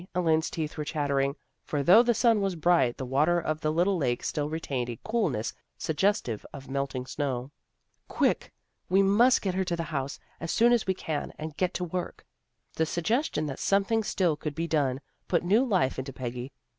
[0.15, 3.71] Elaine's teeth were chat tering, for though the sun was bright the water of the
[3.71, 7.51] little lake still retained a coolness sug gestive of melting snow."
[8.17, 8.51] Quick!
[8.89, 11.83] We must get her to the house, as soon as we can, and get to
[11.83, 12.25] work."
[12.73, 16.51] The suggestion that something still could be done, put new life into Peggy.